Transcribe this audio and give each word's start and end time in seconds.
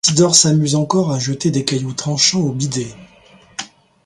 Zidore 0.03 0.33
s'amuse 0.33 0.73
encore 0.73 1.11
à 1.11 1.19
jeter 1.19 1.51
des 1.51 1.63
cailloux 1.63 1.93
tranchants 1.93 2.39
au 2.39 2.53
bidet. 2.53 2.87